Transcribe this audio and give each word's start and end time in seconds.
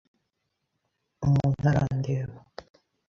Umuntu 1.25 1.63
arandeba. 1.71 2.35